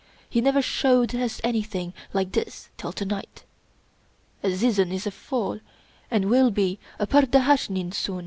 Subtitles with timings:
[0.27, 3.43] He never showed us anything like this till to night.
[4.43, 5.59] Azizun is a fool,
[6.09, 8.19] and will be a pur dahnashin soon.